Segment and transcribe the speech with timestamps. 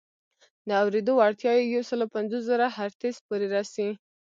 [0.67, 3.89] د اورېدو وړتیا یې یو سل پنځوس زره هرتز پورې رسي.